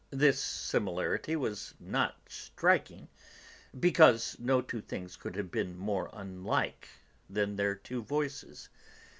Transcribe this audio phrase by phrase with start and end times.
[0.09, 3.07] This similarity was not striking
[3.79, 6.87] because no two things could have been more unlike
[7.29, 8.69] than their voices.